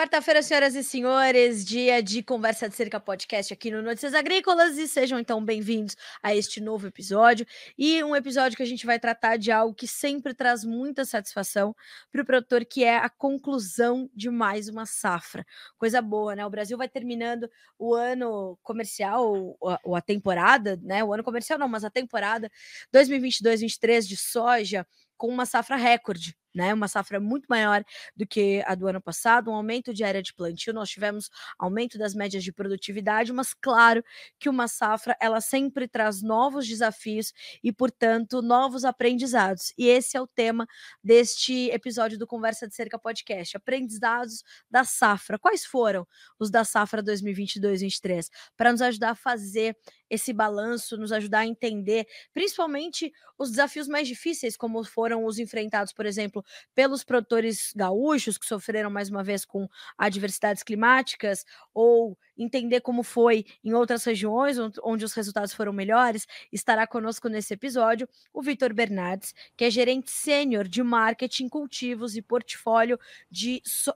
[0.00, 4.88] Quarta-feira, senhoras e senhores, dia de Conversa de Cerca Podcast aqui no Notícias Agrícolas e
[4.88, 9.36] sejam então bem-vindos a este novo episódio e um episódio que a gente vai tratar
[9.36, 11.76] de algo que sempre traz muita satisfação
[12.10, 15.44] para o produtor, que é a conclusão de mais uma safra.
[15.76, 16.46] Coisa boa, né?
[16.46, 17.46] O Brasil vai terminando
[17.78, 21.04] o ano comercial, ou a temporada, né?
[21.04, 22.50] O ano comercial não, mas a temporada
[22.90, 24.86] 2022-23 de soja
[25.18, 26.72] com uma safra recorde, né?
[26.74, 27.84] Uma safra muito maior
[28.16, 31.98] do que a do ano passado, um aumento de área de plantio, nós tivemos aumento
[31.98, 34.02] das médias de produtividade, mas claro
[34.38, 37.32] que uma safra ela sempre traz novos desafios
[37.62, 39.72] e, portanto, novos aprendizados.
[39.76, 40.66] E esse é o tema
[41.02, 45.38] deste episódio do Conversa de Cerca Podcast, aprendizados da safra.
[45.38, 46.06] Quais foram
[46.38, 49.76] os da safra 2022-23 para nos ajudar a fazer
[50.08, 55.92] esse balanço, nos ajudar a entender, principalmente os desafios mais difíceis, como foram os enfrentados,
[55.92, 56.39] por exemplo,
[56.74, 63.44] pelos produtores gaúchos, que sofreram mais uma vez com adversidades climáticas, ou entender como foi
[63.62, 69.34] em outras regiões onde os resultados foram melhores, estará conosco nesse episódio o Vitor Bernardes,
[69.56, 72.98] que é gerente sênior de marketing, cultivos e portfólio
[73.30, 73.92] de so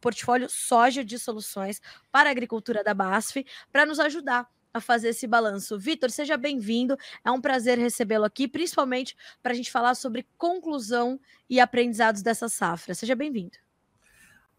[0.00, 1.80] portfólio soja de soluções
[2.12, 5.78] para a agricultura da BASF, para nos ajudar a fazer esse balanço.
[5.78, 6.96] Vitor, seja bem-vindo.
[7.24, 11.18] É um prazer recebê-lo aqui, principalmente para a gente falar sobre conclusão
[11.48, 12.94] e aprendizados dessa safra.
[12.94, 13.56] Seja bem-vindo.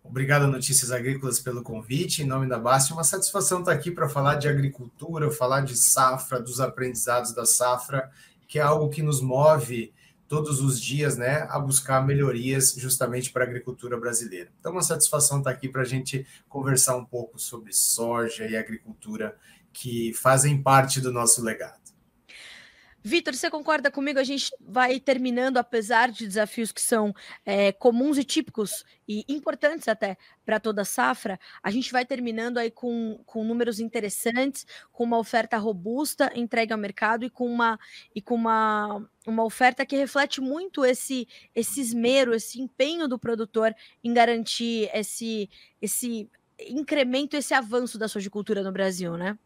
[0.04, 2.24] Obrigado, Notícias Agrícolas, pelo convite.
[2.24, 6.40] Em nome da BASF, uma satisfação estar aqui para falar de agricultura, falar de safra,
[6.40, 8.10] dos aprendizados da safra,
[8.48, 9.94] que é algo que nos move
[10.28, 14.50] todos os dias né, a buscar melhorias justamente para a agricultura brasileira.
[14.60, 19.36] Então, uma satisfação estar aqui para a gente conversar um pouco sobre soja e agricultura
[19.78, 21.78] que fazem parte do nosso legado.
[23.04, 24.20] Vitor, você concorda comigo?
[24.20, 27.14] A gente vai terminando, apesar de desafios que são
[27.46, 32.58] é, comuns e típicos e importantes até para toda a safra, a gente vai terminando
[32.58, 37.80] aí com, com números interessantes, com uma oferta robusta entregue ao mercado e com uma,
[38.14, 43.74] e com uma, uma oferta que reflete muito esse, esse esmero, esse empenho do produtor
[44.04, 45.50] em garantir esse,
[45.82, 46.30] esse
[46.60, 49.38] incremento, esse avanço da sojicultura no Brasil, né?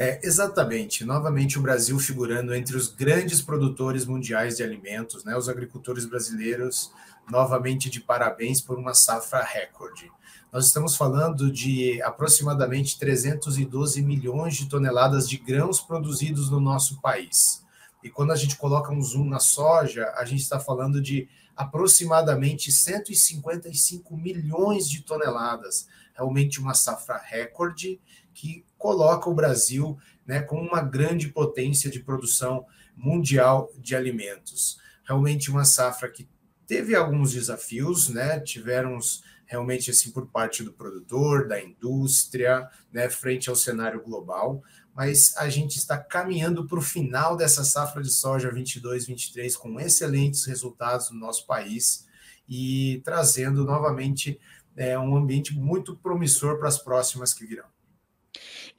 [0.00, 1.04] É, exatamente.
[1.04, 5.36] Novamente, o Brasil figurando entre os grandes produtores mundiais de alimentos, né?
[5.36, 6.92] Os agricultores brasileiros,
[7.28, 10.08] novamente de parabéns por uma safra recorde.
[10.52, 17.66] Nós estamos falando de aproximadamente 312 milhões de toneladas de grãos produzidos no nosso país.
[18.02, 22.70] E quando a gente coloca um zoom na soja, a gente está falando de aproximadamente
[22.70, 25.88] 155 milhões de toneladas.
[26.14, 28.00] Realmente uma safra recorde
[28.32, 32.64] que coloca o Brasil né, como uma grande potência de produção
[32.96, 34.78] mundial de alimentos.
[35.04, 36.28] Realmente uma safra que
[36.66, 38.38] teve alguns desafios, né?
[38.40, 38.98] Tiveram
[39.46, 44.62] realmente assim por parte do produtor, da indústria, né, frente ao cenário global,
[44.94, 50.44] mas a gente está caminhando para o final dessa safra de soja 22-23 com excelentes
[50.44, 52.06] resultados no nosso país
[52.46, 54.38] e trazendo novamente
[54.76, 57.66] é, um ambiente muito promissor para as próximas que virão.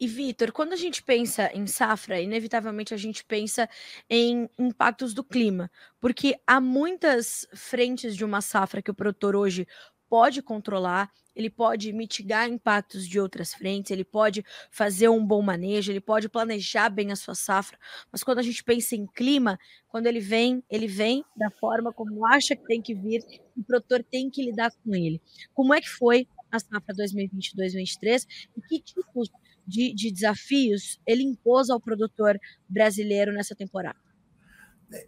[0.02, 3.70] E Vitor, quando a gente pensa em safra, inevitavelmente a gente pensa
[4.10, 9.68] em impactos do clima, porque há muitas frentes de uma safra que o produtor hoje
[10.10, 15.92] pode controlar, ele pode mitigar impactos de outras frentes, ele pode fazer um bom manejo,
[15.92, 17.78] ele pode planejar bem a sua safra,
[18.10, 22.26] mas quando a gente pensa em clima, quando ele vem, ele vem da forma como
[22.26, 23.22] acha que tem que vir,
[23.56, 25.22] o produtor tem que lidar com ele.
[25.54, 28.26] Como é que foi a safra 2022-2023
[28.58, 29.30] e que tipos
[29.70, 32.38] de, de desafios ele impôs ao produtor
[32.68, 33.98] brasileiro nessa temporada?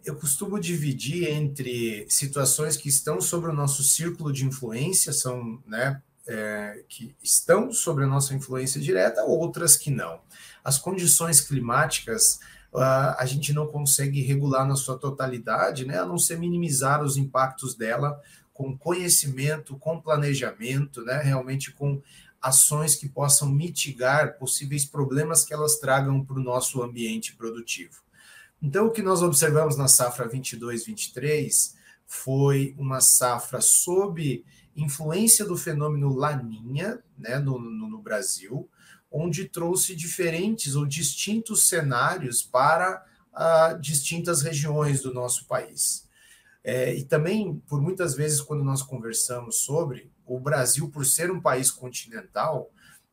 [0.04, 6.00] Eu costumo dividir entre situações que estão sobre o nosso círculo de influência, são, né,
[6.28, 10.20] é, que estão sobre a nossa influência direta, outras que não.
[10.62, 12.38] As condições climáticas
[12.72, 17.16] uh, a gente não consegue regular na sua totalidade, né, a não ser minimizar os
[17.16, 18.20] impactos dela
[18.52, 22.00] com conhecimento, com planejamento, né, realmente com
[22.42, 28.02] ações que possam mitigar possíveis problemas que elas tragam para o nosso ambiente produtivo.
[28.60, 31.74] Então, o que nós observamos na safra 22-23
[32.06, 34.44] foi uma safra sob
[34.74, 38.68] influência do fenômeno Laninha né, no, no, no Brasil,
[39.10, 46.08] onde trouxe diferentes ou distintos cenários para uh, distintas regiões do nosso país.
[46.64, 51.40] É, e também, por muitas vezes, quando nós conversamos sobre, o Brasil, por ser um
[51.40, 52.70] país continental,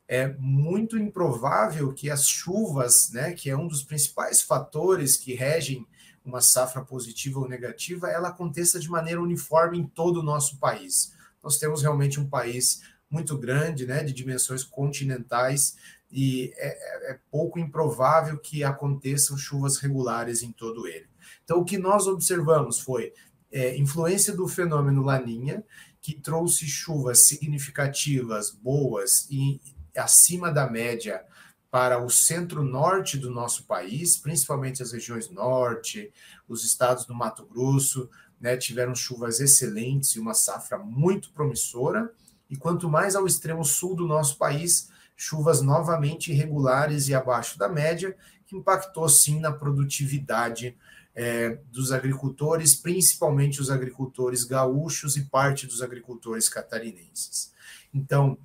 [0.08, 5.86] é muito improvável que as chuvas, né, que é um dos principais fatores que regem
[6.26, 11.14] uma safra positiva ou negativa, ela aconteça de maneira uniforme em todo o nosso país.
[11.44, 15.76] Nós temos realmente um país muito grande, né, de dimensões continentais,
[16.12, 21.08] e é, é, é pouco improvável que aconteçam chuvas regulares em todo ele.
[21.44, 23.14] Então, o que nós observamos foi
[23.52, 25.64] é, influência do fenômeno Laninha,
[26.10, 29.62] que trouxe chuvas significativas, boas e
[29.96, 31.24] acima da média
[31.70, 36.12] para o centro-norte do nosso país, principalmente as regiões norte,
[36.48, 38.10] os estados do Mato Grosso,
[38.42, 42.12] né, tiveram chuvas excelentes e uma safra muito promissora.
[42.50, 47.70] E quanto mais ao extremo sul do nosso país, chuvas novamente irregulares e abaixo da
[47.70, 48.18] média,
[48.48, 50.76] que impactou sim na produtividade
[51.16, 57.52] é, dos agricultores, principalmente os agricultores gaúchos e parte dos agricultores catarinenses.
[57.94, 58.38] Então,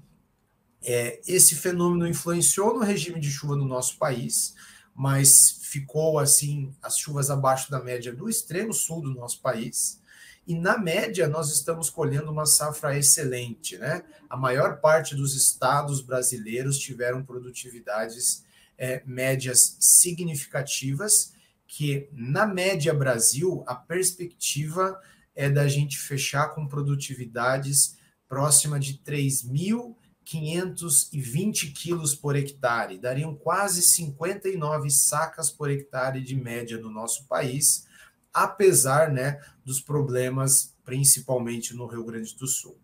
[0.83, 4.55] é, esse fenômeno influenciou no regime de chuva no nosso país,
[4.95, 10.01] mas ficou assim as chuvas abaixo da média do extremo sul do nosso país.
[10.47, 14.05] E na média nós estamos colhendo uma safra excelente, né?
[14.29, 18.45] A maior parte dos estados brasileiros tiveram produtividades
[18.77, 21.33] é, médias significativas,
[21.67, 25.01] que na média Brasil a perspectiva
[25.35, 27.97] é da gente fechar com produtividades
[28.29, 36.35] próxima de 3 mil 520 quilos por hectare, dariam quase 59 sacas por hectare de
[36.35, 37.87] média no nosso país,
[38.33, 42.79] apesar né, dos problemas, principalmente no Rio Grande do Sul.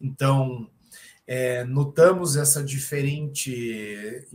[0.00, 0.70] Então,
[1.26, 4.26] é, notamos essa diferente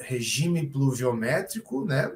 [0.00, 2.10] regime pluviométrico né,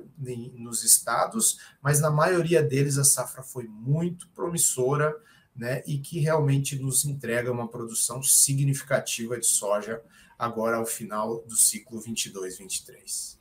[0.55, 5.15] nos estados, mas na maioria deles a safra foi muito promissora
[5.55, 10.03] né, e que realmente nos entrega uma produção significativa de soja
[10.39, 13.37] agora ao final do ciclo 22-23.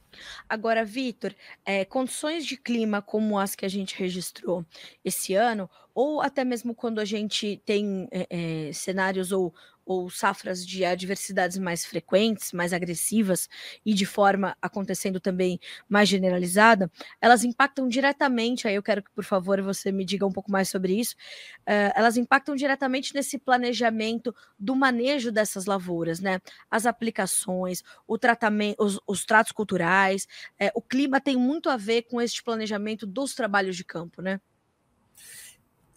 [0.48, 1.36] Agora, Vitor,
[1.66, 4.66] é, condições de clima como as que a gente registrou
[5.04, 8.28] esse ano, ou até mesmo quando a gente tem é,
[8.70, 9.54] é, cenários ou
[9.86, 13.48] ou safras de adversidades mais frequentes, mais agressivas
[13.86, 16.92] e de forma acontecendo também mais generalizada,
[17.22, 18.68] elas impactam diretamente.
[18.68, 21.16] Aí eu quero que, por favor, você me diga um pouco mais sobre isso.
[21.62, 26.42] Uh, elas impactam diretamente nesse planejamento do manejo dessas lavouras, né?
[26.70, 30.28] As aplicações, o tratamento, os, os tratos culturais,
[30.60, 34.42] é, o clima tem muito a ver com este planejamento dos trabalhos de campo, né?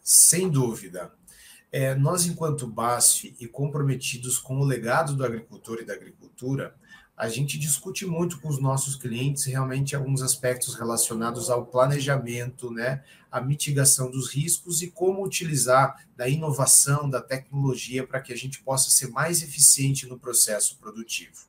[0.03, 1.18] Sem dúvida.
[1.71, 6.75] É, nós, enquanto BASF e comprometidos com o legado do agricultor e da agricultura,
[7.19, 13.03] a gente discute muito com os nossos clientes realmente alguns aspectos relacionados ao planejamento, né,
[13.31, 18.63] a mitigação dos riscos e como utilizar da inovação, da tecnologia para que a gente
[18.63, 21.49] possa ser mais eficiente no processo produtivo.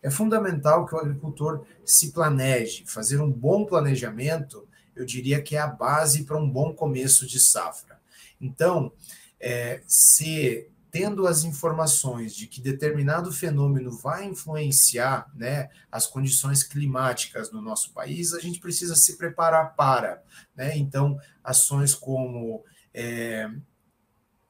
[0.00, 5.58] É fundamental que o agricultor se planeje, fazer um bom planejamento, eu diria que é
[5.58, 8.00] a base para um bom começo de safra.
[8.40, 8.92] Então,
[9.40, 17.52] é, se tendo as informações de que determinado fenômeno vai influenciar né, as condições climáticas
[17.52, 20.22] no nosso país, a gente precisa se preparar para.
[20.56, 20.76] Né?
[20.78, 22.64] Então, ações como
[22.94, 23.50] é,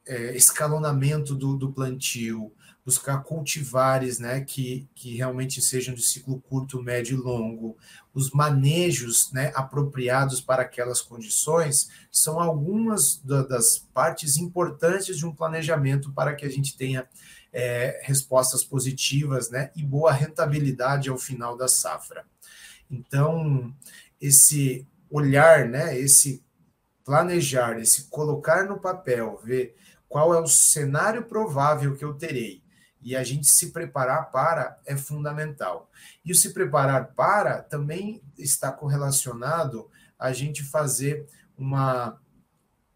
[0.09, 2.51] é, escalonamento do, do plantio,
[2.83, 7.77] buscar cultivares né, que, que realmente sejam de ciclo curto, médio e longo,
[8.11, 15.35] os manejos né, apropriados para aquelas condições, são algumas da, das partes importantes de um
[15.35, 17.07] planejamento para que a gente tenha
[17.53, 22.25] é, respostas positivas né, e boa rentabilidade ao final da safra.
[22.89, 23.71] Então,
[24.19, 26.43] esse olhar, né, esse
[27.05, 29.75] planejar, esse colocar no papel, ver
[30.09, 32.61] qual é o cenário provável que eu terei
[33.01, 35.89] e a gente se preparar para é fundamental.
[36.25, 41.25] E o se preparar para também está correlacionado a gente fazer
[41.57, 42.19] uma,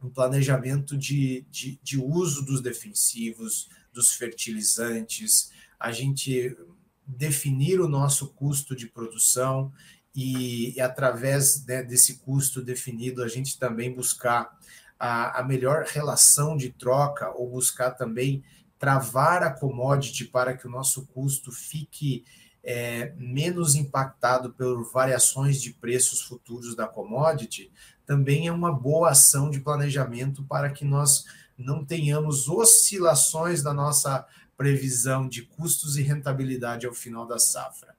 [0.01, 6.57] um planejamento de, de, de uso dos defensivos, dos fertilizantes, a gente
[7.05, 9.71] definir o nosso custo de produção
[10.15, 14.57] e, e através né, desse custo definido, a gente também buscar
[14.99, 18.43] a, a melhor relação de troca ou buscar também
[18.77, 22.25] travar a commodity para que o nosso custo fique
[22.63, 27.71] é, menos impactado por variações de preços futuros da commodity,
[28.05, 31.25] também é uma boa ação de planejamento para que nós
[31.57, 34.25] não tenhamos oscilações da nossa
[34.57, 37.95] previsão de custos e rentabilidade ao final da safra.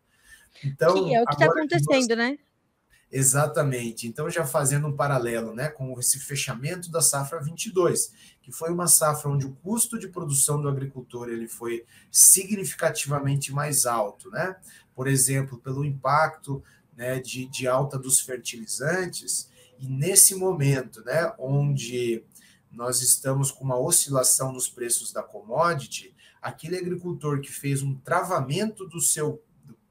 [0.65, 2.19] Então, que é o que está acontecendo, nós...
[2.19, 2.39] né?
[3.17, 4.09] Exatamente.
[4.09, 8.89] Então, já fazendo um paralelo né, com esse fechamento da safra 22, que foi uma
[8.89, 14.57] safra onde o custo de produção do agricultor ele foi significativamente mais alto, né?
[14.97, 16.61] Por exemplo, pelo impacto
[16.97, 22.25] né, de, de alta dos fertilizantes, e nesse momento, né, onde
[22.69, 28.85] nós estamos com uma oscilação nos preços da commodity, aquele agricultor que fez um travamento
[28.89, 29.41] do seu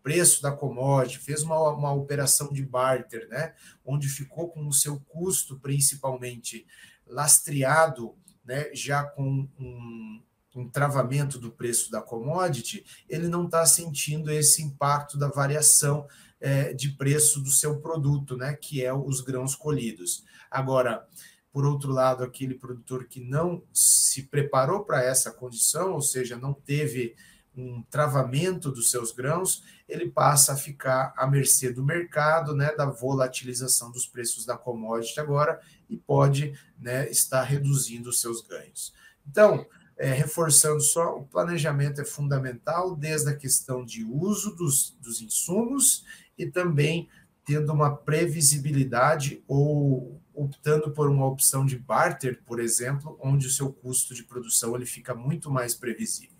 [0.03, 3.53] preço da commodity, fez uma, uma operação de barter, né,
[3.85, 6.67] onde ficou com o seu custo principalmente
[7.07, 8.13] lastreado,
[8.45, 10.21] né, já com um,
[10.55, 16.05] um travamento do preço da commodity, ele não está sentindo esse impacto da variação
[16.39, 20.25] é, de preço do seu produto, né, que é os grãos colhidos.
[20.51, 21.07] Agora,
[21.53, 26.53] por outro lado, aquele produtor que não se preparou para essa condição, ou seja, não
[26.53, 27.15] teve
[27.55, 32.85] um travamento dos seus grãos, ele passa a ficar à mercê do mercado, né, da
[32.85, 38.93] volatilização dos preços da commodity agora e pode né, estar reduzindo os seus ganhos.
[39.27, 39.65] Então,
[39.97, 46.03] é, reforçando só, o planejamento é fundamental desde a questão de uso dos, dos insumos
[46.37, 47.07] e também
[47.45, 53.71] tendo uma previsibilidade ou optando por uma opção de barter, por exemplo, onde o seu
[53.71, 56.32] custo de produção ele fica muito mais previsível.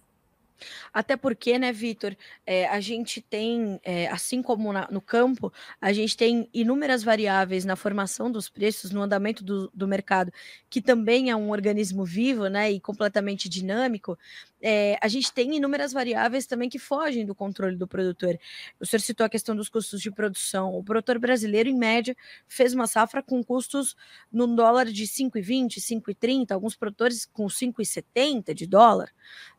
[0.93, 2.15] Até porque, né, Vitor,
[2.46, 7.65] é, a gente tem, é, assim como na, no campo, a gente tem inúmeras variáveis
[7.65, 10.32] na formação dos preços, no andamento do, do mercado,
[10.70, 14.17] que também é um organismo vivo, né, e completamente dinâmico.
[14.65, 18.39] É, a gente tem inúmeras variáveis também que fogem do controle do produtor.
[18.79, 20.74] O senhor citou a questão dos custos de produção.
[20.74, 22.15] O produtor brasileiro, em média,
[22.48, 23.93] fez uma safra com custos
[24.32, 29.12] no dólar de 5,20, 5,30, alguns produtores com 5,70 de dólar,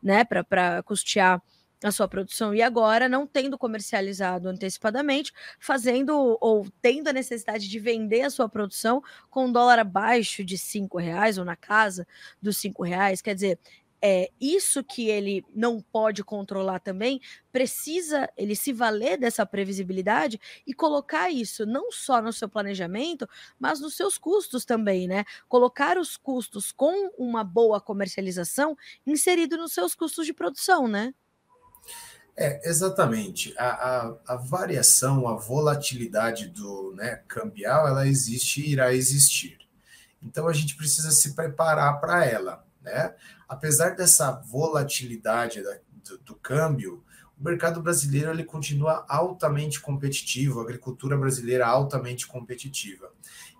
[0.03, 1.43] né, para custear
[1.83, 7.79] a sua produção e agora não tendo comercializado antecipadamente, fazendo ou tendo a necessidade de
[7.79, 12.07] vender a sua produção com um dólar abaixo de cinco reais ou na casa
[12.41, 13.59] dos cinco reais, quer dizer,
[14.07, 20.75] é isso que ele não pode controlar também, precisa ele se valer dessa previsibilidade e
[20.75, 23.27] colocar isso não só no seu planejamento,
[23.59, 25.25] mas nos seus custos também, né?
[25.49, 31.15] Colocar os custos com uma boa comercialização inserido nos seus custos de produção, né?
[32.37, 33.55] É, exatamente.
[33.57, 39.57] A, a, a, variação, a volatilidade do né, cambial, ela existe e irá existir.
[40.23, 42.67] Então a gente precisa se preparar para ela.
[42.83, 43.15] Né?
[43.49, 47.03] Apesar dessa volatilidade da, do, do, câmbio,
[47.39, 53.11] o mercado brasileiro ele continua altamente competitivo, a agricultura brasileira altamente competitiva.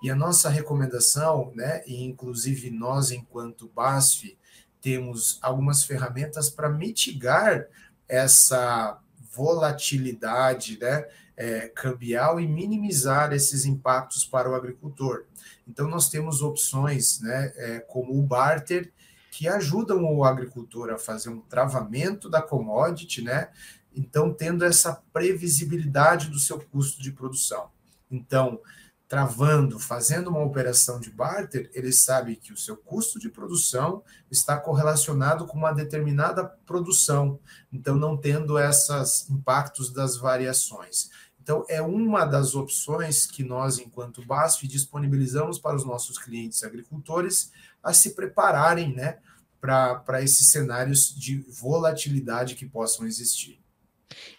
[0.03, 4.37] E a nossa recomendação, né, e inclusive nós, enquanto BASF,
[4.81, 7.67] temos algumas ferramentas para mitigar
[8.07, 9.01] essa
[9.33, 15.25] volatilidade né, é, cambial e minimizar esses impactos para o agricultor.
[15.67, 18.93] Então, nós temos opções né, é, como o barter,
[19.35, 23.51] que ajudam o agricultor a fazer um travamento da commodity, né?
[23.93, 27.69] Então, tendo essa previsibilidade do seu custo de produção.
[28.09, 28.61] Então,
[29.09, 34.57] travando, fazendo uma operação de barter, ele sabe que o seu custo de produção está
[34.57, 37.41] correlacionado com uma determinada produção,
[37.73, 41.11] então não tendo esses impactos das variações.
[41.45, 47.53] Então, é uma das opções que nós, enquanto BASF, disponibilizamos para os nossos clientes agricultores
[47.83, 49.19] a se prepararem né,
[49.61, 53.61] para esses cenários de volatilidade que possam existir.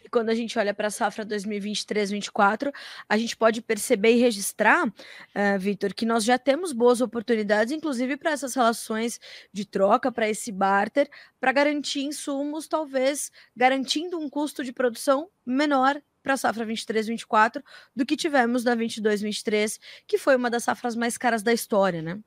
[0.03, 2.73] E quando a gente olha para a safra 2023-24,
[3.07, 8.17] a gente pode perceber e registrar, uh, Vitor, que nós já temos boas oportunidades, inclusive
[8.17, 9.19] para essas relações
[9.53, 11.07] de troca, para esse barter,
[11.39, 17.61] para garantir insumos, talvez garantindo um custo de produção menor para a safra 23-24
[17.95, 22.19] do que tivemos na 22-23, que foi uma das safras mais caras da história, né?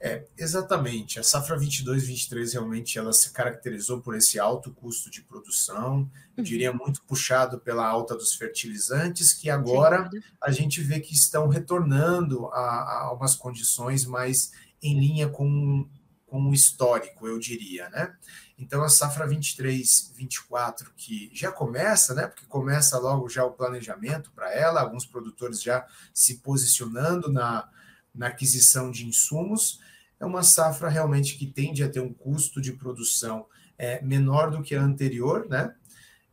[0.00, 1.18] É, exatamente.
[1.18, 6.44] A safra 22-23 realmente ela se caracterizou por esse alto custo de produção, eu uhum.
[6.44, 10.08] diria muito puxado pela alta dos fertilizantes, que agora
[10.40, 15.86] a gente vê que estão retornando a, a umas condições mais em linha com,
[16.28, 18.14] com o histórico, eu diria, né?
[18.58, 22.26] Então a safra 23-24 que já começa, né?
[22.26, 27.68] Porque começa logo já o planejamento para ela, alguns produtores já se posicionando na
[28.14, 29.80] na aquisição de insumos,
[30.18, 33.46] é uma safra realmente que tende a ter um custo de produção
[33.78, 35.72] é, menor do que a anterior, né?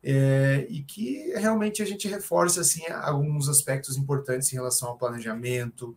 [0.02, 5.96] É, e que realmente a gente reforça assim alguns aspectos importantes em relação ao planejamento,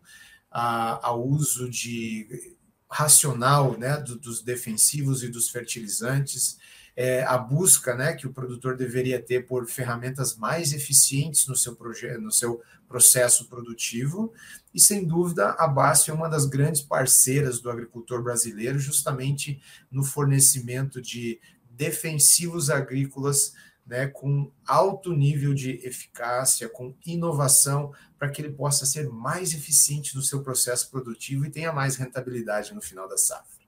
[0.50, 2.56] a, ao uso de
[2.90, 6.58] racional, né, do, dos defensivos e dos fertilizantes,
[6.96, 11.76] é, a busca, né, que o produtor deveria ter por ferramentas mais eficientes no seu
[12.20, 14.32] no seu processo produtivo,
[14.74, 20.02] e sem dúvida a BASF é uma das grandes parceiras do agricultor brasileiro, justamente no
[20.02, 23.54] fornecimento de defensivos agrícolas
[23.90, 30.14] né, com alto nível de eficácia, com inovação, para que ele possa ser mais eficiente
[30.14, 33.58] no seu processo produtivo e tenha mais rentabilidade no final da safra.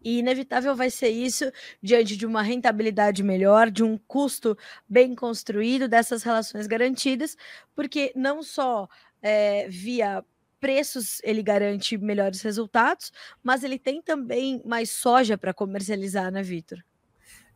[0.00, 1.50] E inevitável vai ser isso
[1.82, 4.56] diante de uma rentabilidade melhor, de um custo
[4.88, 7.36] bem construído, dessas relações garantidas,
[7.74, 8.88] porque não só
[9.20, 10.24] é, via
[10.60, 13.10] preços ele garante melhores resultados,
[13.42, 16.84] mas ele tem também mais soja para comercializar, né, Vitor?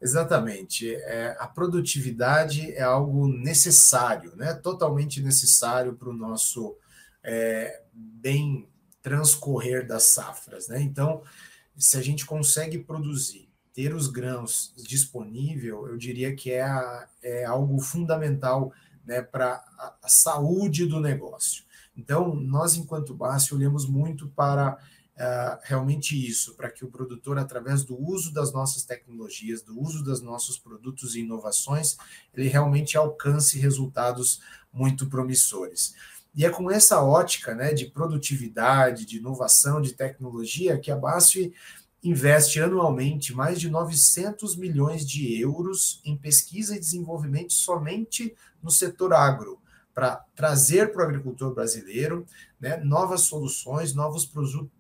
[0.01, 0.95] Exatamente.
[0.95, 4.55] É, a produtividade é algo necessário, né?
[4.55, 6.77] totalmente necessário para o nosso
[7.23, 8.67] é, bem
[9.03, 10.69] transcorrer das safras.
[10.69, 10.81] Né?
[10.81, 11.23] Então,
[11.77, 17.45] se a gente consegue produzir, ter os grãos disponível, eu diria que é, a, é
[17.45, 18.73] algo fundamental
[19.05, 21.65] né, para a, a, saúde do negócio.
[21.97, 24.79] Então, nós, enquanto BASF, olhamos muito para
[25.21, 30.03] uh, realmente isso, para que o produtor, através do uso das nossas tecnologias, do uso
[30.03, 31.99] dos nossos produtos e inovações,
[32.35, 34.41] ele realmente alcance resultados
[34.73, 35.95] muito promissores.
[36.35, 41.53] E é com essa ótica né, de produtividade, de inovação, de tecnologia, que a BASF
[42.03, 49.13] investe anualmente mais de 900 milhões de euros em pesquisa e desenvolvimento somente no setor
[49.13, 49.61] agro,
[49.93, 52.25] para trazer para o agricultor brasileiro
[52.61, 54.31] né, novas soluções, novos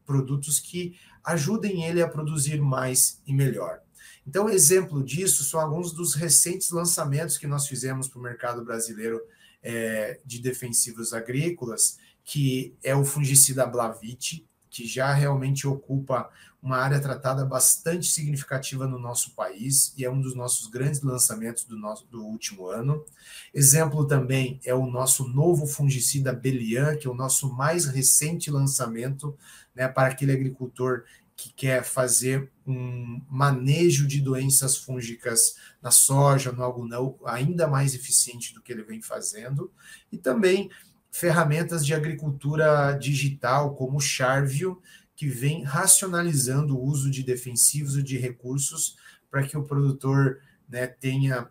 [0.04, 0.94] produtos que
[1.24, 3.80] ajudem ele a produzir mais e melhor.
[4.26, 9.20] Então, exemplo disso são alguns dos recentes lançamentos que nós fizemos para o mercado brasileiro
[9.62, 16.30] é, de defensivos agrícolas, que é o fungicida Blavit, que já realmente ocupa
[16.62, 21.64] uma área tratada bastante significativa no nosso país e é um dos nossos grandes lançamentos
[21.64, 23.04] do, nosso, do último ano.
[23.52, 29.36] Exemplo também é o nosso novo fungicida Belian, que é o nosso mais recente lançamento
[29.74, 36.62] né, para aquele agricultor que quer fazer um manejo de doenças fúngicas na soja, no
[36.62, 39.72] algodão, ainda mais eficiente do que ele vem fazendo,
[40.12, 40.70] e também
[41.10, 44.80] ferramentas de agricultura digital, como o Charvio,
[45.16, 48.96] que vem racionalizando o uso de defensivos e de recursos
[49.30, 51.48] para que o produtor né, tenha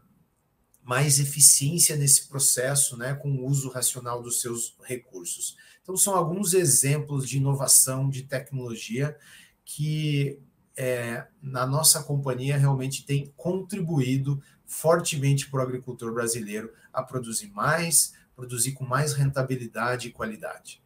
[0.81, 5.55] mais eficiência nesse processo, né, com o uso racional dos seus recursos.
[5.83, 9.15] Então, são alguns exemplos de inovação, de tecnologia
[9.63, 10.39] que
[10.75, 18.13] é, na nossa companhia realmente tem contribuído fortemente para o agricultor brasileiro a produzir mais,
[18.39, 20.81] produzir com mais rentabilidade e qualidade.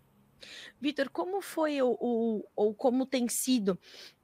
[0.81, 3.79] Vitor, como foi ou como tem sido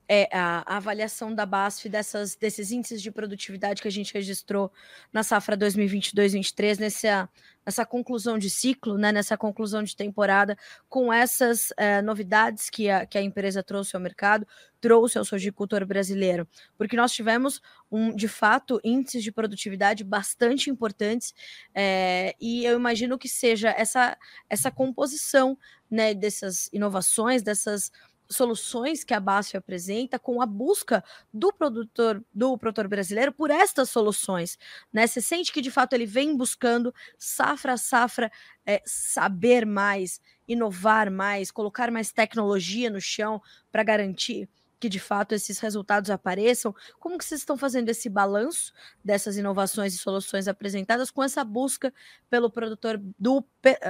[0.10, 4.72] é, a, a, avaliação da BASF dessas, desses índices de produtividade que a gente registrou
[5.14, 7.30] na safra 2022-23, nessa,
[7.64, 10.58] nessa conclusão de ciclo, né, nessa conclusão de temporada,
[10.90, 14.48] com essas é, novidades que a, que a empresa trouxe ao mercado,
[14.82, 21.36] trouxe ao sojicultor brasileiro, porque nós tivemos, um, de fato, índices de produtividade bastante importantes,
[21.76, 24.18] é, e eu imagino que seja essa,
[24.50, 25.56] essa composição
[25.90, 27.92] né, dessas inovações, dessas
[28.30, 33.90] soluções que a BASF apresenta com a busca do produtor, do produtor brasileiro por estas
[33.90, 34.58] soluções,
[34.94, 35.08] né?
[35.08, 38.32] Você sente que de fato ele vem buscando safra safra
[38.66, 44.48] é, saber mais, inovar mais, colocar mais tecnologia no chão para garantir
[44.80, 46.74] que de fato esses resultados apareçam.
[47.00, 48.72] Como que vocês estão fazendo esse balanço
[49.04, 51.94] dessas inovações e soluções apresentadas com essa busca
[52.30, 53.46] pelo produtor do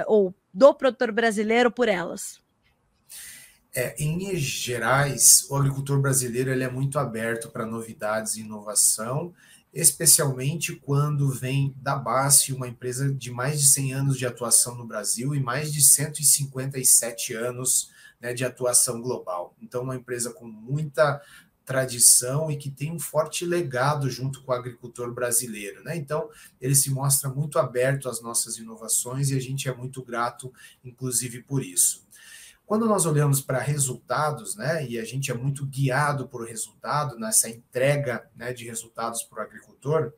[0.06, 2.40] ou do produtor brasileiro por elas?
[3.72, 9.32] É, em linhas gerais, o agricultor brasileiro ele é muito aberto para novidades e inovação,
[9.72, 14.84] especialmente quando vem da base uma empresa de mais de 100 anos de atuação no
[14.84, 19.54] Brasil e mais de 157 anos né, de atuação global.
[19.62, 21.22] Então, uma empresa com muita
[21.64, 25.84] tradição e que tem um forte legado junto com o agricultor brasileiro.
[25.84, 25.96] Né?
[25.96, 26.28] Então,
[26.60, 30.52] ele se mostra muito aberto às nossas inovações e a gente é muito grato,
[30.84, 32.04] inclusive, por isso.
[32.70, 37.48] Quando nós olhamos para resultados, né, e a gente é muito guiado por resultado nessa
[37.48, 40.12] entrega né, de resultados para o agricultor,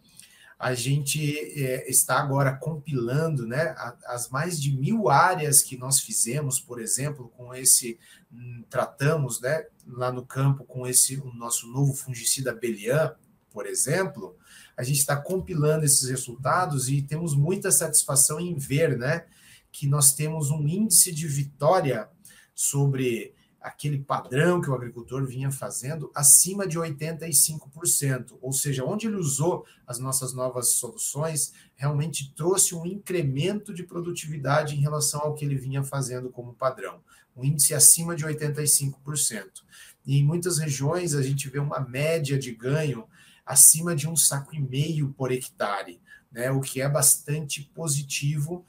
[0.58, 6.60] a gente é, está agora compilando né, as mais de mil áreas que nós fizemos,
[6.60, 7.98] por exemplo, com esse
[8.30, 13.14] hum, tratamos né, lá no campo com esse o nosso novo fungicida Belian,
[13.50, 14.36] por exemplo,
[14.76, 19.24] a gente está compilando esses resultados e temos muita satisfação em ver né,
[19.72, 22.11] que nós temos um índice de vitória
[22.54, 29.16] sobre aquele padrão que o agricultor vinha fazendo acima de 85%, ou seja, onde ele
[29.16, 35.44] usou as nossas novas soluções, realmente trouxe um incremento de produtividade em relação ao que
[35.44, 37.00] ele vinha fazendo como padrão,
[37.36, 39.62] um índice acima de 85%.
[40.04, 43.06] E em muitas regiões a gente vê uma média de ganho
[43.46, 48.64] acima de um saco e meio por hectare, né, o que é bastante positivo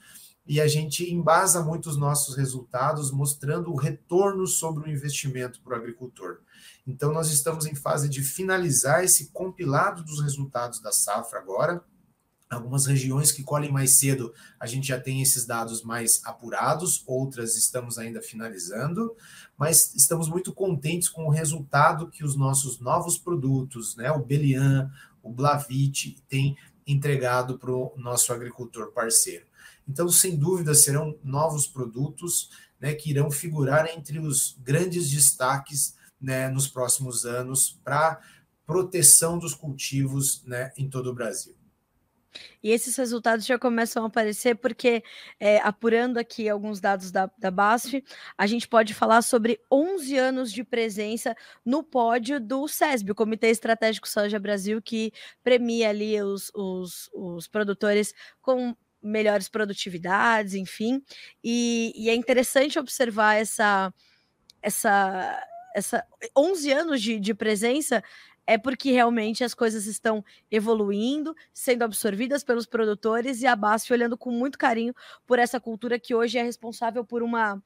[0.46, 5.74] e a gente embasa muito os nossos resultados mostrando o retorno sobre o investimento para
[5.74, 6.38] o agricultor.
[6.86, 11.82] Então, nós estamos em fase de finalizar esse compilado dos resultados da safra agora.
[12.50, 17.56] Algumas regiões que colhem mais cedo, a gente já tem esses dados mais apurados, outras
[17.56, 19.16] estamos ainda finalizando,
[19.56, 24.92] mas estamos muito contentes com o resultado que os nossos novos produtos, né, o Belian,
[25.22, 29.46] o Blavit, têm entregado para o nosso agricultor parceiro.
[29.88, 36.48] Então, sem dúvida, serão novos produtos né, que irão figurar entre os grandes destaques né,
[36.48, 38.20] nos próximos anos para
[38.66, 41.54] proteção dos cultivos né, em todo o Brasil.
[42.62, 45.02] E esses resultados já começam a aparecer porque,
[45.38, 48.02] é, apurando aqui alguns dados da, da BASF,
[48.36, 53.48] a gente pode falar sobre 11 anos de presença no pódio do SESB, o Comitê
[53.48, 61.02] Estratégico Soja Brasil, que premia ali os, os, os produtores com melhores produtividades, enfim.
[61.42, 63.92] E, e é interessante observar essa,
[64.62, 66.04] essa, essa
[66.36, 68.02] 11 anos de, de presença
[68.46, 74.18] é porque realmente as coisas estão evoluindo, sendo absorvidas pelos produtores e a BASF olhando
[74.18, 74.94] com muito carinho
[75.26, 77.62] por essa cultura que hoje é responsável por uma.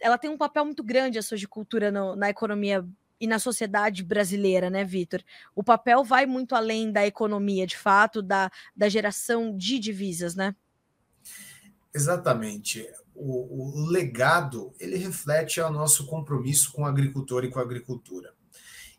[0.00, 2.86] Ela tem um papel muito grande, a sojicultura, no, na economia
[3.20, 5.22] e na sociedade brasileira, né, Vitor?
[5.54, 10.54] O papel vai muito além da economia, de fato, da, da geração de divisas, né?
[11.96, 12.86] Exatamente.
[13.14, 18.34] O, o, legado ele reflete o nosso compromisso com o agricultor e com a agricultura.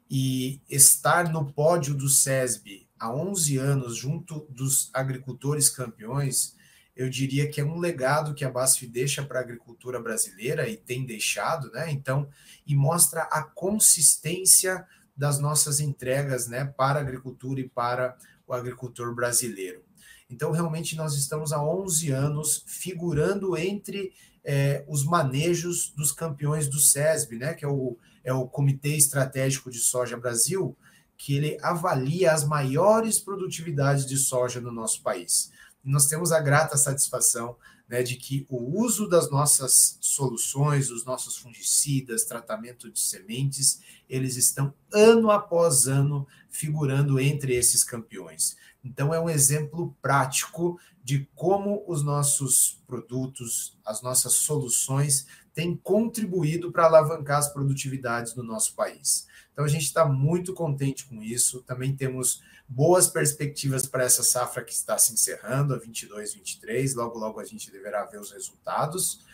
[0.09, 6.55] E estar no pódio do SESB há 11 anos, junto dos agricultores campeões,
[6.95, 10.75] eu diria que é um legado que a BASF deixa para a agricultura brasileira e
[10.75, 11.91] tem deixado, né?
[11.91, 12.27] Então,
[12.65, 14.83] e mostra a consistência
[15.15, 19.86] das nossas entregas, né, para a agricultura e para o agricultor brasileiro.
[20.29, 24.11] Então, realmente, nós estamos há 11 anos figurando entre
[24.43, 29.71] é, os manejos dos campeões do SESB, né, que é o, é o Comitê Estratégico
[29.71, 30.75] de Soja Brasil,
[31.17, 35.51] que ele avalia as maiores produtividades de soja no nosso país.
[35.83, 37.55] E nós temos a grata satisfação
[37.87, 44.35] né, de que o uso das nossas soluções, dos nossos fungicidas, tratamento de sementes, eles
[44.35, 48.57] estão ano após ano figurando entre esses campeões.
[48.87, 56.71] Então, é um exemplo prático de como os nossos produtos, as nossas soluções têm contribuído
[56.71, 59.27] para alavancar as produtividades do nosso país.
[59.51, 61.61] Então, a gente está muito contente com isso.
[61.63, 66.95] Também temos boas perspectivas para essa safra que está se encerrando, a 22, 23.
[66.95, 69.25] Logo, logo a gente deverá ver os resultados.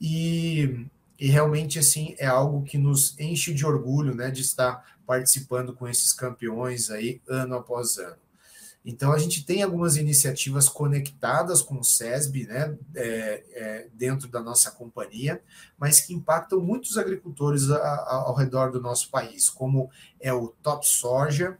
[0.00, 0.86] E,
[1.18, 5.88] e realmente, assim, é algo que nos enche de orgulho, né, de estar participando com
[5.88, 8.27] esses campeões aí ano após ano.
[8.84, 14.40] Então, a gente tem algumas iniciativas conectadas com o SESB, né, é, é, dentro da
[14.40, 15.42] nossa companhia,
[15.76, 20.48] mas que impactam muitos agricultores a, a, ao redor do nosso país, como é o
[20.62, 21.58] Top Soja,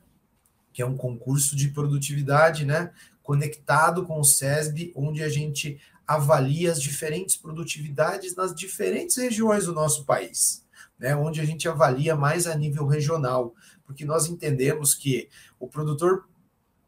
[0.72, 6.72] que é um concurso de produtividade, né, conectado com o SESB, onde a gente avalia
[6.72, 10.64] as diferentes produtividades nas diferentes regiões do nosso país,
[10.98, 13.54] né, onde a gente avalia mais a nível regional,
[13.85, 15.28] porque nós entendemos que
[15.59, 16.26] o produtor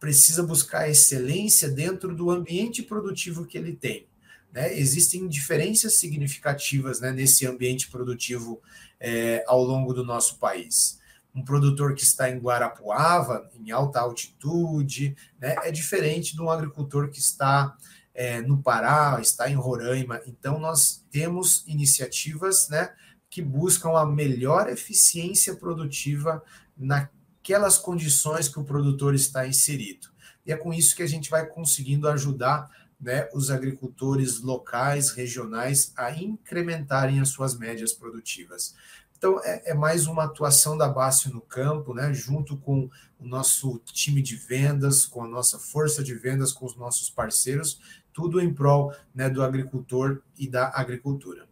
[0.00, 4.08] precisa buscar excelência dentro do ambiente produtivo que ele tem.
[4.50, 4.76] Né?
[4.76, 8.60] Existem diferenças significativas né, nesse ambiente produtivo
[8.98, 10.98] é, ao longo do nosso país.
[11.34, 17.10] Um produtor que está em Guarapuava, em alta altitude, né, é diferente de um agricultor
[17.10, 17.76] que está
[18.12, 20.20] é, no Pará, está em Roraima.
[20.26, 22.92] Então, nós temos iniciativas né,
[23.28, 26.42] que buscam a melhor eficiência produtiva
[26.76, 27.08] na
[27.42, 30.09] aquelas condições que o produtor está inserido.
[30.44, 35.92] E é com isso que a gente vai conseguindo ajudar né, os agricultores locais, regionais,
[35.96, 38.74] a incrementarem as suas médias produtivas.
[39.16, 43.79] Então, é, é mais uma atuação da BASF no campo, né, junto com o nosso
[43.85, 47.81] time de vendas, com a nossa força de vendas, com os nossos parceiros,
[48.12, 51.49] tudo em prol né, do agricultor e da agricultura.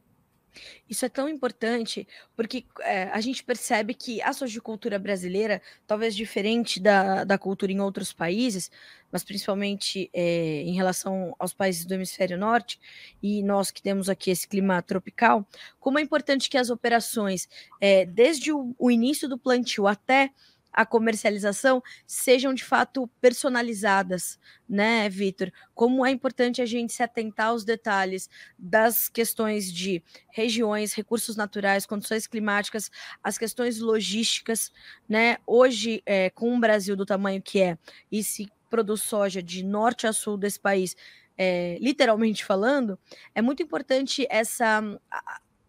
[0.88, 6.80] Isso é tão importante porque é, a gente percebe que a sojicultura brasileira, talvez diferente
[6.80, 8.70] da, da cultura em outros países,
[9.10, 12.78] mas principalmente é, em relação aos países do hemisfério norte,
[13.22, 15.46] e nós que temos aqui esse clima tropical,
[15.80, 17.48] como é importante que as operações,
[17.80, 20.30] é, desde o, o início do plantio até
[20.72, 25.50] a comercialização sejam de fato personalizadas, né, Vitor?
[25.74, 28.28] Como é importante a gente se atentar aos detalhes
[28.58, 32.90] das questões de regiões, recursos naturais, condições climáticas,
[33.22, 34.72] as questões logísticas,
[35.08, 35.38] né?
[35.46, 37.78] Hoje, é, com um Brasil do tamanho que é,
[38.10, 40.94] e se produz soja de norte a sul desse país,
[41.36, 42.98] é, literalmente falando,
[43.34, 44.82] é muito importante essa,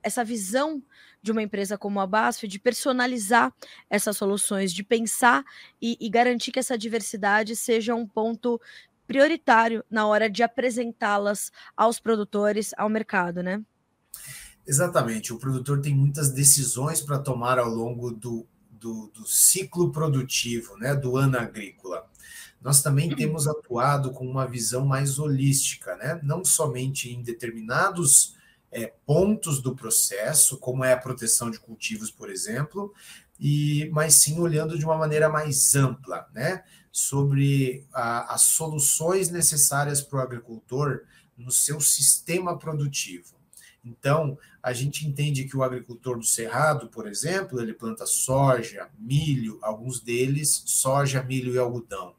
[0.01, 0.83] essa visão
[1.21, 3.53] de uma empresa como a BASF de personalizar
[3.89, 5.43] essas soluções, de pensar
[5.81, 8.59] e, e garantir que essa diversidade seja um ponto
[9.05, 13.61] prioritário na hora de apresentá-las aos produtores, ao mercado, né?
[14.67, 15.33] Exatamente.
[15.33, 20.95] O produtor tem muitas decisões para tomar ao longo do, do, do, ciclo produtivo, né,
[20.95, 22.07] do ano agrícola.
[22.61, 28.35] Nós também temos atuado com uma visão mais holística, né, não somente em determinados
[28.71, 32.93] é, pontos do processo, como é a proteção de cultivos, por exemplo,
[33.39, 40.01] e mas sim olhando de uma maneira mais ampla, né, sobre a, as soluções necessárias
[40.01, 41.03] para o agricultor
[41.37, 43.39] no seu sistema produtivo.
[43.83, 49.57] Então, a gente entende que o agricultor do Cerrado, por exemplo, ele planta soja, milho,
[49.61, 52.13] alguns deles soja, milho e algodão.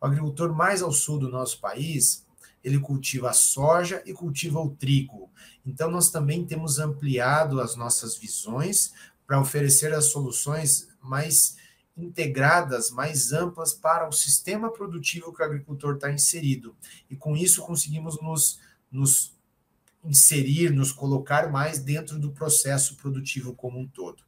[0.00, 2.26] O agricultor mais ao sul do nosso país,
[2.62, 5.30] ele cultiva a soja e cultiva o trigo.
[5.64, 8.92] Então, nós também temos ampliado as nossas visões
[9.26, 11.56] para oferecer as soluções mais
[11.96, 16.74] integradas, mais amplas para o sistema produtivo que o agricultor está inserido.
[17.10, 19.36] E com isso conseguimos nos, nos
[20.04, 24.22] inserir, nos colocar mais dentro do processo produtivo como um todo.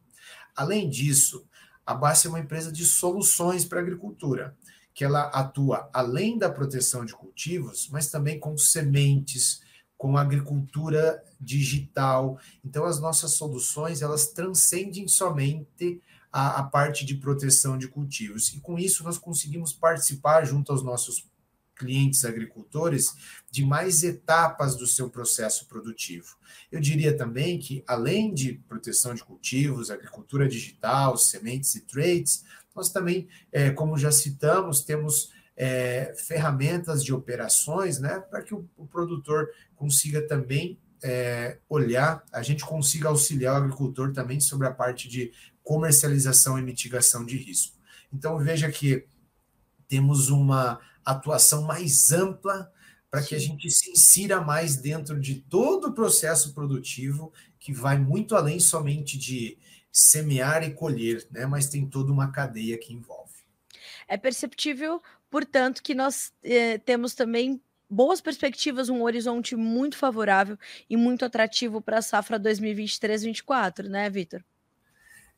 [0.55, 1.47] Além disso,
[1.87, 4.57] a BASF é uma empresa de soluções para a agricultura,
[4.95, 9.61] que ela atua além da proteção de cultivos, mas também com sementes,
[9.99, 12.39] com agricultura digital.
[12.65, 16.01] Então, as nossas soluções elas transcendem somente
[16.33, 18.53] a, a, parte de proteção de cultivos.
[18.53, 21.29] E com isso, nós conseguimos participar, junto aos nossos
[21.75, 23.15] clientes agricultores,
[23.51, 26.37] de mais etapas do seu processo produtivo.
[26.71, 32.45] Eu diria também que, além de proteção de cultivos, agricultura digital, sementes e trades,
[32.75, 38.69] nós também, é, como já citamos, temos é, ferramentas de operações, né, para que o,
[38.77, 44.73] o, produtor consiga também é, olhar, a gente consiga auxiliar o agricultor também sobre a
[44.73, 45.33] parte de
[45.63, 47.77] comercialização e mitigação de risco.
[48.13, 49.07] Então veja que
[49.87, 52.71] temos uma atuação mais ampla
[53.11, 57.99] para que a gente se insira mais dentro de todo o processo produtivo que vai
[57.99, 59.57] muito além somente de
[59.95, 61.47] semear e colher, né?
[61.47, 63.33] Mas tem toda uma cadeia que envolve.
[64.09, 65.01] É perceptível
[65.35, 70.57] Portanto, que nós eh, temos também boas perspectivas, um horizonte muito favorável
[70.89, 74.45] e muito atrativo para a safra 2023-24, né, Vitor?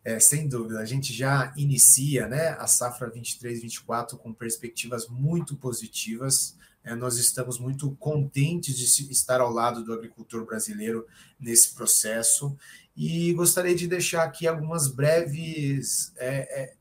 [0.05, 6.59] É, sem dúvida, a gente já inicia né, a safra 23-24 com perspectivas muito positivas.
[6.87, 11.05] É, nós estamos muito contentes de estar ao lado do agricultor brasileiro
[11.39, 12.57] nesse processo.
[12.97, 16.77] E gostaria de deixar aqui algumas breves é, é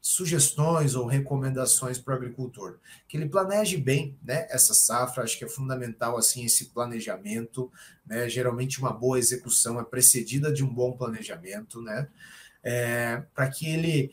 [0.00, 2.78] sugestões ou recomendações para o agricultor,
[3.08, 7.72] que ele planeje bem, né, essa safra, acho que é fundamental assim esse planejamento,
[8.04, 12.06] né, geralmente uma boa execução é precedida de um bom planejamento, né,
[12.62, 14.12] é, para que ele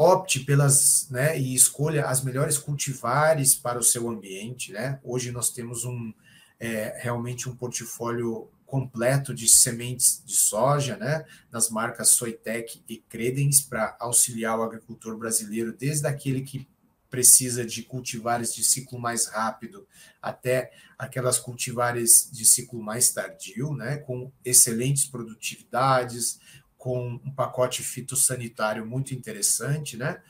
[0.00, 5.50] opte pelas, né, e escolha as melhores cultivares para o seu ambiente, né, hoje nós
[5.50, 6.14] temos um,
[6.60, 13.60] é, realmente um portfólio completo de sementes de soja, né, nas marcas Soitec e Credens,
[13.60, 16.68] para auxiliar o agricultor brasileiro, desde aquele que
[17.10, 19.84] precisa de cultivares de ciclo mais rápido
[20.22, 26.38] até aquelas cultivares de ciclo mais tardio, né, com excelentes produtividades,
[26.78, 30.22] com um pacote fitossanitário muito interessante, né,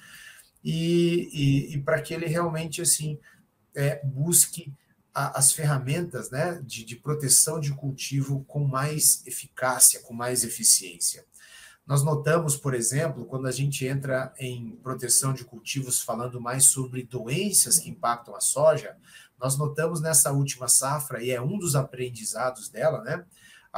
[0.65, 3.19] e, e, e para que ele realmente assim
[3.77, 4.73] é, busque
[5.15, 11.25] a, as ferramentas né, de, de proteção de cultivo com mais eficácia, com mais eficiência.
[11.87, 17.03] Nós notamos, por exemplo, quando a gente entra em proteção de cultivos falando mais sobre
[17.03, 18.97] doenças que impactam a soja,
[19.41, 23.25] nós notamos nessa última safra, e é um dos aprendizados dela, né?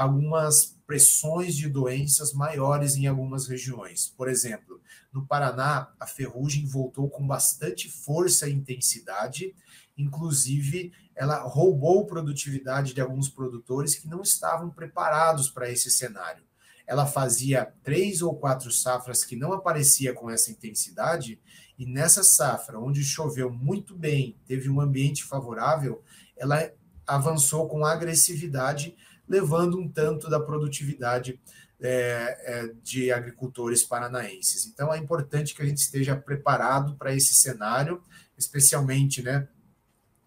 [0.01, 4.09] Algumas pressões de doenças maiores em algumas regiões.
[4.17, 4.81] Por exemplo,
[5.13, 9.55] no Paraná, a ferrugem voltou com bastante força e intensidade,
[9.99, 16.45] inclusive ela roubou produtividade de alguns produtores que não estavam preparados para esse cenário.
[16.87, 21.39] Ela fazia três ou quatro safras que não aparecia com essa intensidade,
[21.79, 26.03] e nessa safra, onde choveu muito bem, teve um ambiente favorável,
[26.39, 26.73] ela
[27.07, 28.97] avançou com agressividade,
[29.31, 31.41] levando um tanto da produtividade
[31.81, 34.67] é, é, de agricultores paranaenses.
[34.67, 38.03] Então é importante que a gente esteja preparado para esse cenário,
[38.37, 39.49] especialmente né,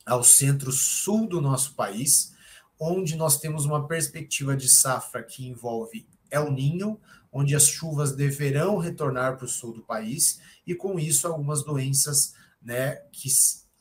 [0.06, 2.34] ao centro-sul do nosso país,
[2.80, 6.98] onde nós temos uma perspectiva de safra que envolve El Ninho,
[7.30, 12.36] onde as chuvas deverão retornar para o sul do país, e com isso algumas doenças
[12.62, 13.28] né, que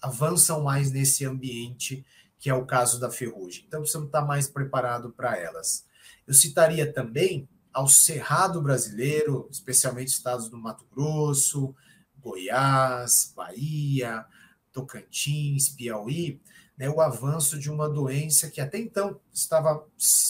[0.01, 2.05] avançam mais nesse ambiente
[2.43, 3.65] que é o caso da ferrugem.
[3.69, 5.87] Então, precisamos estar mais preparados para elas.
[6.27, 11.73] Eu citaria também ao cerrado brasileiro, especialmente estados do Mato Grosso,
[12.19, 14.27] Goiás, Bahia,
[14.73, 16.41] Tocantins, Piauí,
[16.77, 19.87] né, o avanço de uma doença que até então estava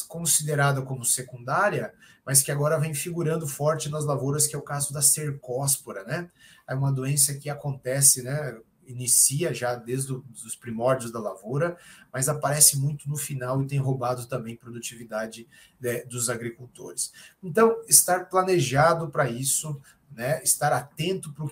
[0.06, 1.94] considerada como secundária,
[2.26, 6.30] mas que agora vem figurando forte nas lavouras, que é o caso da cercóspora, né?
[6.68, 8.60] É uma doença que acontece, né?
[8.86, 11.76] Inicia já desde os primórdios da lavoura,
[12.12, 15.48] mas aparece muito no final e tem roubado também produtividade
[15.80, 17.12] né, dos agricultores.
[17.42, 19.80] Então, estar planejado para isso,
[20.14, 20.42] né?
[20.42, 21.46] Estar atento para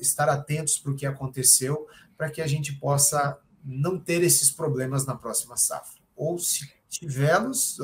[0.00, 5.06] estar atentos para o que aconteceu, para que a gente possa não ter esses problemas
[5.06, 6.00] na próxima safra.
[6.16, 7.78] Ou se tivê-los,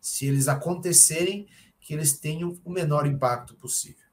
[0.00, 1.46] se eles acontecerem,
[1.80, 4.03] que eles tenham o menor impacto possível.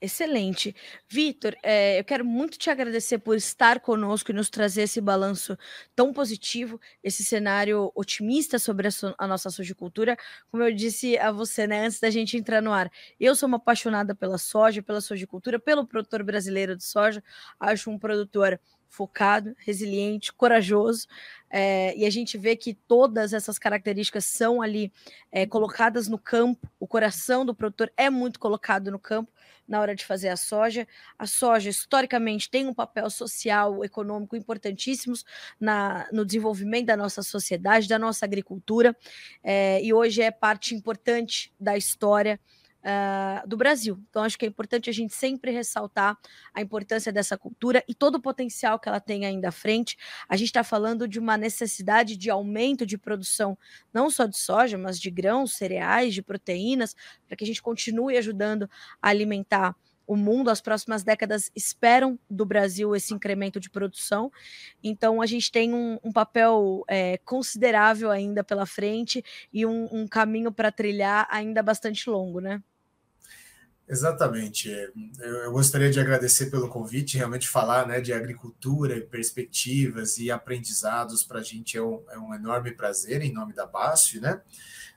[0.00, 0.74] Excelente.
[1.08, 5.56] Vitor, é, eu quero muito te agradecer por estar conosco e nos trazer esse balanço
[5.94, 10.16] tão positivo, esse cenário otimista sobre a, so, a nossa sojicultura.
[10.50, 13.56] Como eu disse a você, né, antes da gente entrar no ar, eu sou uma
[13.56, 17.22] apaixonada pela soja, pela sojicultura, pelo produtor brasileiro de soja.
[17.58, 21.06] Acho um produtor focado, resiliente, corajoso,
[21.48, 24.92] é, e a gente vê que todas essas características são ali
[25.30, 29.30] é, colocadas no campo, o coração do produtor é muito colocado no campo
[29.66, 30.86] na hora de fazer a soja.
[31.18, 35.24] A soja, historicamente, tem um papel social, econômico importantíssimos
[35.58, 38.96] na, no desenvolvimento da nossa sociedade, da nossa agricultura,
[39.42, 42.38] é, e hoje é parte importante da história
[42.86, 44.00] uh, do Brasil.
[44.08, 46.16] Então, acho que é importante a gente sempre ressaltar
[46.54, 49.96] a importância dessa cultura e todo o potencial que ela tem ainda à frente.
[50.28, 53.58] A gente está falando de uma necessidade de aumento de produção,
[53.92, 56.94] não só de soja, mas de grãos, cereais, de proteínas,
[57.26, 58.70] para que a gente continue ajudando
[59.02, 59.74] a alimentar
[60.06, 64.30] o mundo, as próximas décadas esperam do Brasil esse incremento de produção.
[64.80, 70.06] Então, a gente tem um, um papel é, considerável ainda pela frente e um, um
[70.06, 72.62] caminho para trilhar ainda bastante longo, né?
[73.88, 74.68] Exatamente.
[75.20, 81.38] Eu gostaria de agradecer pelo convite, realmente falar né, de agricultura, perspectivas e aprendizados para
[81.38, 84.40] a gente é um, é um, enorme prazer em nome da BASF, né?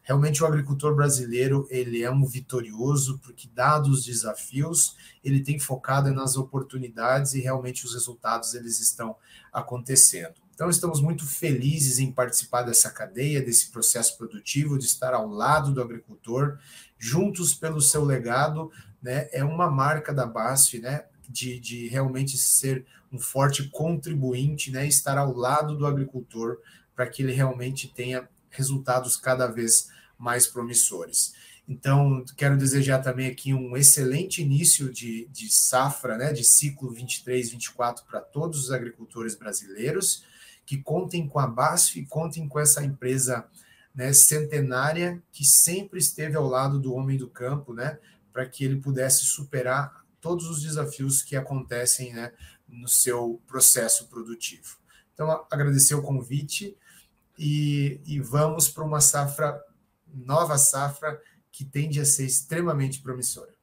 [0.02, 6.12] Realmente o agricultor brasileiro ele é um vitorioso porque dados os desafios ele tem focado
[6.12, 9.15] nas oportunidades e realmente os resultados eles estão
[9.54, 10.34] acontecendo.
[10.56, 15.71] Então estamos muito felizes em participar dessa cadeia, desse processo produtivo, de estar ao lado
[15.71, 16.58] do agricultor
[17.00, 22.86] juntos pelo seu legado, né, é uma marca da BASF, né, de, de realmente ser
[23.12, 26.60] um forte contribuinte, né, estar ao lado do agricultor
[26.94, 31.34] para que ele realmente tenha resultados cada vez mais promissores.
[31.68, 37.52] Então, quero desejar também aqui um excelente início de, de safra, né, de ciclo 23,
[37.52, 40.26] 24 para todos os agricultores brasileiros,
[40.66, 43.48] que contem com a BASF, contem com essa empresa
[44.00, 48.00] né, centenária que sempre esteve ao lado do homem do campo, né,
[48.32, 52.32] para que ele pudesse superar todos os desafios que acontecem né,
[52.66, 54.78] no seu processo produtivo.
[55.14, 56.78] Então, agradecer o convite
[57.38, 59.62] e, e vamos para uma safra,
[60.08, 63.54] nova safra, que tende a ser extremamente promissora.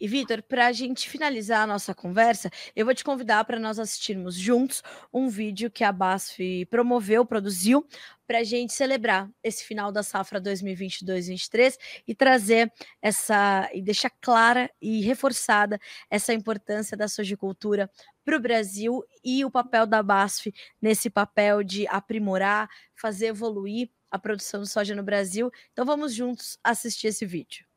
[0.00, 3.78] E, Vitor, para a gente finalizar a nossa conversa, eu vou te convidar para nós
[3.78, 7.86] assistirmos juntos um vídeo que a BASF promoveu, produziu,
[8.28, 14.70] para a gente celebrar esse final da safra 2022-23 e trazer essa, e deixar clara
[14.82, 17.90] e reforçada essa importância da sojicultura
[18.26, 24.18] para o Brasil e o papel da BASF nesse papel de aprimorar, fazer evoluir a
[24.18, 25.50] produção de soja no Brasil.
[25.72, 27.67] Então vamos juntos assistir esse vídeo.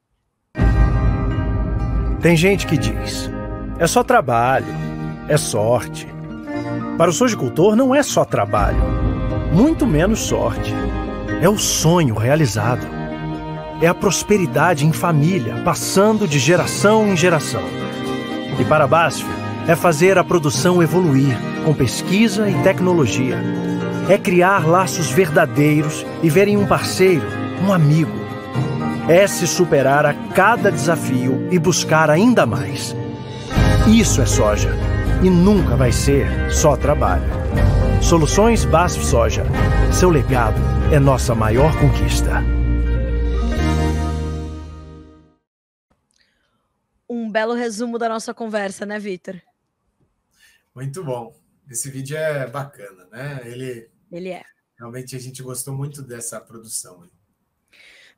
[2.22, 3.32] Tem gente que diz:
[3.80, 4.68] é só trabalho,
[5.28, 6.08] é sorte.
[6.98, 8.82] Para o sojicultor não é só trabalho,
[9.52, 10.72] muito menos sorte.
[11.42, 12.86] É o sonho realizado.
[13.82, 17.64] É a prosperidade em família, passando de geração em geração.
[18.60, 19.26] E para a BASF,
[19.68, 23.40] é fazer a produção evoluir com pesquisa e tecnologia.
[24.08, 27.26] É criar laços verdadeiros e ver em um parceiro,
[27.66, 28.22] um amigo
[29.10, 32.96] é se superar a cada desafio e buscar ainda mais.
[33.88, 34.72] Isso é soja
[35.24, 37.24] e nunca vai ser só trabalho.
[38.02, 39.44] Soluções BASF Soja.
[39.92, 40.60] Seu legado
[40.94, 42.42] é nossa maior conquista.
[47.10, 49.42] Um belo resumo da nossa conversa, né, Vitor?
[50.74, 51.36] Muito bom.
[51.70, 53.42] Esse vídeo é bacana, né?
[53.46, 54.44] Ele, Ele é.
[54.80, 57.04] Realmente a gente gostou muito dessa produção.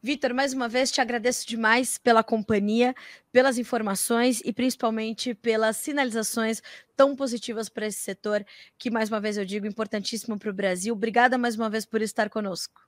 [0.06, 2.94] Vitor, mais uma vez te agradeço demais pela companhia,
[3.32, 6.62] pelas informações e principalmente pelas sinalizações
[6.94, 8.46] tão positivas para esse setor,
[8.78, 10.94] que mais uma vez eu digo, importantíssimo para o Brasil.
[10.94, 12.82] Obrigada mais uma vez por estar conosco.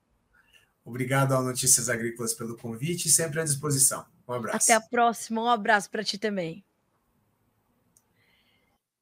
[0.83, 4.05] Obrigado ao Notícias Agrícolas pelo convite sempre à disposição.
[4.27, 4.57] Um abraço.
[4.57, 5.41] Até a próxima.
[5.41, 6.65] Um abraço para ti também.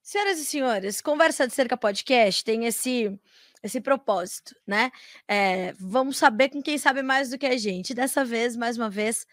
[0.04, 3.20] Senhoras e senhores, Conversa de Cerca Podcast tem esse
[3.64, 4.92] esse propósito, né?
[5.28, 7.94] É, vamos saber com quem sabe mais do que a gente.
[7.94, 9.24] Dessa vez, mais uma vez,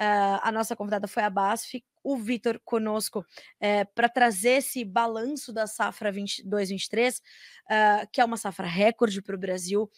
[0.00, 3.24] uh, a nossa convidada foi a BASF, o Vitor conosco
[3.60, 9.36] é, para trazer esse balanço da safra 22-23, uh, que é uma safra recorde para
[9.36, 9.90] o Brasil.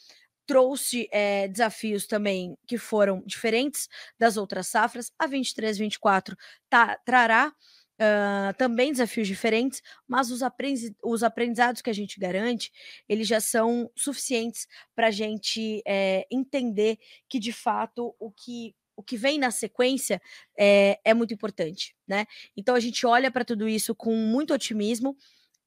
[0.46, 5.12] Trouxe é, desafios também que foram diferentes das outras safras.
[5.18, 6.34] A 23-24
[6.70, 7.52] tá, trará
[8.00, 12.70] Uh, também desafios diferentes, mas os, aprendi os aprendizados que a gente garante,
[13.08, 16.96] eles já são suficientes para a gente é, entender
[17.28, 20.22] que, de fato, o que, o que vem na sequência
[20.56, 22.24] é, é muito importante, né?
[22.56, 25.16] Então, a gente olha para tudo isso com muito otimismo,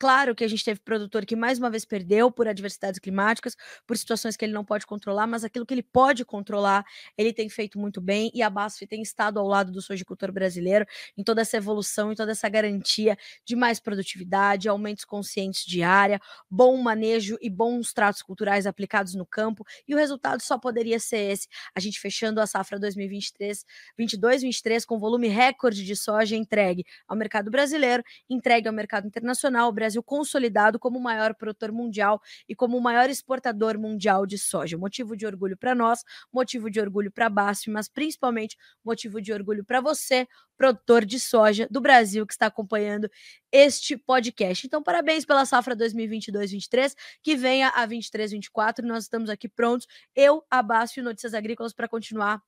[0.01, 3.95] Claro que a gente teve produtor que mais uma vez perdeu por adversidades climáticas, por
[3.95, 6.83] situações que ele não pode controlar, mas aquilo que ele pode controlar,
[7.15, 10.87] ele tem feito muito bem e a BASF tem estado ao lado do sojicultor brasileiro
[11.15, 16.19] em toda essa evolução, em toda essa garantia de mais produtividade, aumentos conscientes de área,
[16.49, 21.29] bom manejo e bons tratos culturais aplicados no campo, e o resultado só poderia ser
[21.31, 23.63] esse, a gente fechando a safra 2023,
[23.95, 29.69] 22, 23 com volume recorde de soja entregue ao mercado brasileiro, entregue ao mercado internacional,
[29.69, 34.25] o Brasil Brasil consolidado como o maior produtor mundial e como o maior exportador mundial
[34.25, 34.77] de soja.
[34.77, 39.33] Motivo de orgulho para nós, motivo de orgulho para a BASF, mas principalmente motivo de
[39.33, 40.27] orgulho para você,
[40.57, 43.09] produtor de soja do Brasil que está acompanhando
[43.51, 44.65] este podcast.
[44.65, 48.83] Então, parabéns pela safra 2022-23, que venha a 23-24.
[48.83, 52.41] Nós estamos aqui prontos, eu, a BASF Notícias Agrícolas, para continuar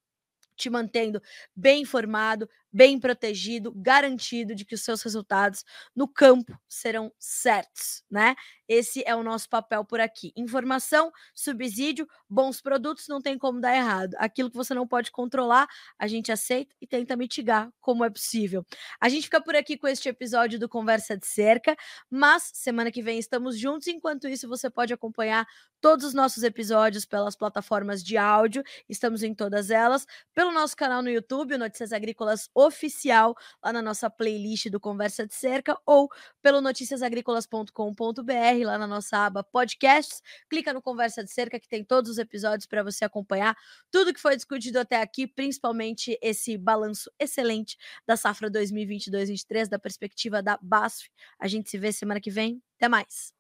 [0.56, 1.22] te mantendo
[1.56, 5.64] bem informado, bem protegido, garantido de que os seus resultados
[5.96, 8.36] no campo serão certos, né?
[8.68, 10.34] Esse é o nosso papel por aqui.
[10.36, 14.16] Informação, subsídio, bons produtos, não tem como dar errado.
[14.18, 15.68] Aquilo que você não pode controlar,
[16.00, 18.66] a gente aceita e tenta mitigar como é possível.
[19.00, 21.76] A gente fica por aqui com este episódio do Conversa de Cerca,
[22.10, 23.88] mas semana que vem estamos juntos.
[23.88, 25.46] Enquanto isso, você pode acompanhar
[25.84, 31.02] todos os nossos episódios pelas plataformas de áudio, estamos em todas elas, pelo nosso canal
[31.02, 36.10] no YouTube, Notícias Agrícolas Oficial, lá na nossa playlist do Conversa de Cerca, ou
[36.42, 40.22] pelo noticiasagricolas.com.br lá na nossa aba podcasts.
[40.50, 43.56] Clica no Conversa de Cerca que tem todos os episódios para você acompanhar
[43.92, 50.42] tudo que foi discutido até aqui, principalmente esse balanço excelente da safra 2022-23 da perspectiva
[50.42, 51.10] da BASF.
[51.40, 52.62] A gente se vê semana que vem.
[52.78, 53.34] Até mais.